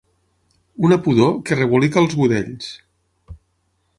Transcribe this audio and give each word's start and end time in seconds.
Una 0.87 0.97
pudor 1.07 1.35
que 1.49 1.59
rebolica 1.59 2.03
els 2.03 2.17
budells. 2.21 2.73